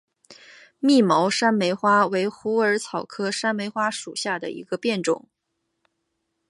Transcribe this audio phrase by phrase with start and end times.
[0.79, 5.29] 密毛山梅花为虎耳草科山梅花属下的一个变种。